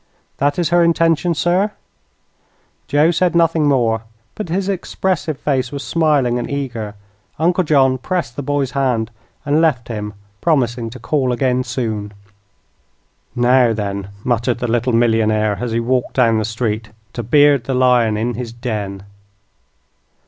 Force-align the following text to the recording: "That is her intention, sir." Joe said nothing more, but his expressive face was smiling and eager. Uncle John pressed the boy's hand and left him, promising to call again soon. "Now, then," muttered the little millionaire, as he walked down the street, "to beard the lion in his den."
"That 0.37 0.57
is 0.57 0.69
her 0.69 0.83
intention, 0.83 1.35
sir." 1.35 1.73
Joe 2.87 3.11
said 3.11 3.35
nothing 3.35 3.67
more, 3.67 4.01
but 4.33 4.49
his 4.49 4.67
expressive 4.67 5.37
face 5.37 5.71
was 5.71 5.83
smiling 5.83 6.39
and 6.39 6.49
eager. 6.49 6.95
Uncle 7.37 7.63
John 7.63 7.99
pressed 7.99 8.35
the 8.35 8.41
boy's 8.41 8.71
hand 8.71 9.11
and 9.45 9.61
left 9.61 9.89
him, 9.89 10.15
promising 10.41 10.89
to 10.89 10.99
call 10.99 11.31
again 11.31 11.63
soon. 11.63 12.13
"Now, 13.35 13.73
then," 13.73 14.07
muttered 14.23 14.57
the 14.57 14.67
little 14.67 14.91
millionaire, 14.91 15.59
as 15.61 15.71
he 15.71 15.79
walked 15.79 16.15
down 16.15 16.39
the 16.39 16.45
street, 16.45 16.89
"to 17.13 17.21
beard 17.21 17.65
the 17.65 17.75
lion 17.75 18.17
in 18.17 18.33
his 18.33 18.51
den." 18.51 19.03